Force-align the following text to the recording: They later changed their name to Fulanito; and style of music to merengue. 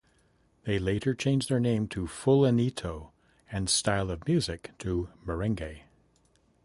They 0.63 0.79
later 0.79 1.13
changed 1.13 1.47
their 1.47 1.59
name 1.59 1.87
to 1.89 2.07
Fulanito; 2.07 3.11
and 3.51 3.69
style 3.69 4.09
of 4.09 4.25
music 4.27 4.71
to 4.79 5.09
merengue. 5.23 5.83